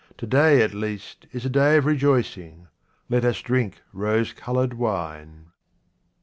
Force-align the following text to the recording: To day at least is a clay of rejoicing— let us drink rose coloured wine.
To 0.17 0.25
day 0.25 0.63
at 0.63 0.73
least 0.73 1.27
is 1.31 1.45
a 1.45 1.49
clay 1.51 1.77
of 1.77 1.85
rejoicing— 1.85 2.65
let 3.11 3.23
us 3.23 3.39
drink 3.39 3.83
rose 3.93 4.33
coloured 4.33 4.73
wine. 4.73 5.51